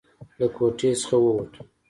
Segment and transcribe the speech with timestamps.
[0.39, 1.61] له کوټې څخه ووتو.